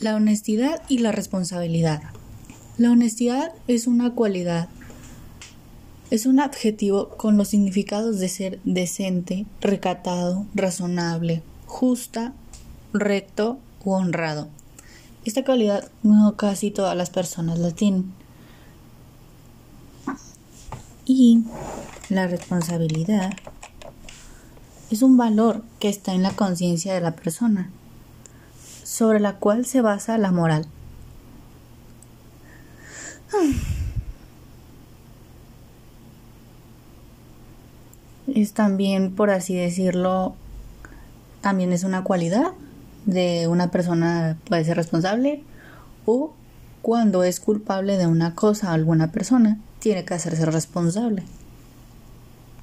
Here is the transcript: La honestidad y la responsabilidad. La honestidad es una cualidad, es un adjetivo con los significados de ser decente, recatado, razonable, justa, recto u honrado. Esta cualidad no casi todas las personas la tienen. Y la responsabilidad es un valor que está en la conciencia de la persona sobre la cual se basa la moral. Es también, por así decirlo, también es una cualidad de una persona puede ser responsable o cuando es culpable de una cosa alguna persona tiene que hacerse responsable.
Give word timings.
La 0.00 0.14
honestidad 0.14 0.82
y 0.90 0.98
la 0.98 1.10
responsabilidad. 1.10 2.02
La 2.76 2.90
honestidad 2.90 3.52
es 3.66 3.86
una 3.86 4.12
cualidad, 4.12 4.68
es 6.10 6.26
un 6.26 6.38
adjetivo 6.38 7.08
con 7.16 7.38
los 7.38 7.48
significados 7.48 8.18
de 8.18 8.28
ser 8.28 8.60
decente, 8.64 9.46
recatado, 9.62 10.44
razonable, 10.54 11.42
justa, 11.64 12.34
recto 12.92 13.58
u 13.84 13.92
honrado. 13.92 14.48
Esta 15.24 15.44
cualidad 15.44 15.90
no 16.02 16.36
casi 16.36 16.70
todas 16.70 16.94
las 16.94 17.08
personas 17.08 17.58
la 17.58 17.70
tienen. 17.70 18.12
Y 21.06 21.44
la 22.10 22.26
responsabilidad 22.26 23.32
es 24.90 25.00
un 25.00 25.16
valor 25.16 25.62
que 25.80 25.88
está 25.88 26.12
en 26.12 26.22
la 26.22 26.32
conciencia 26.32 26.92
de 26.92 27.00
la 27.00 27.16
persona 27.16 27.70
sobre 28.96 29.20
la 29.20 29.34
cual 29.34 29.66
se 29.66 29.82
basa 29.82 30.16
la 30.16 30.32
moral. 30.32 30.64
Es 38.34 38.54
también, 38.54 39.14
por 39.14 39.30
así 39.30 39.54
decirlo, 39.54 40.34
también 41.42 41.72
es 41.72 41.84
una 41.84 42.02
cualidad 42.02 42.52
de 43.04 43.46
una 43.46 43.70
persona 43.70 44.36
puede 44.48 44.64
ser 44.64 44.76
responsable 44.76 45.44
o 46.06 46.32
cuando 46.82 47.22
es 47.22 47.38
culpable 47.38 47.96
de 47.96 48.08
una 48.08 48.34
cosa 48.34 48.72
alguna 48.72 49.12
persona 49.12 49.58
tiene 49.78 50.04
que 50.04 50.14
hacerse 50.14 50.44
responsable. 50.44 51.22